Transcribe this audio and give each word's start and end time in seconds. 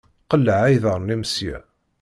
Qleɛ 0.31 0.59
iḍaṛṛen-im 0.69 1.23
sya! 1.33 1.57